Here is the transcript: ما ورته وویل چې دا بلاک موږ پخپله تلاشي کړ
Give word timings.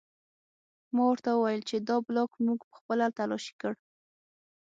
ما 0.93 1.03
ورته 1.09 1.29
وویل 1.31 1.61
چې 1.69 1.75
دا 1.87 1.95
بلاک 2.07 2.31
موږ 2.45 2.59
پخپله 2.71 3.05
تلاشي 3.17 3.53
کړ 3.61 3.73